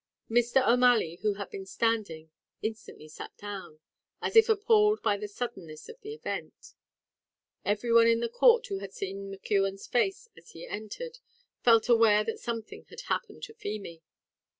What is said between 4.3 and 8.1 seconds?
if appalled by the suddenness of the event. Every one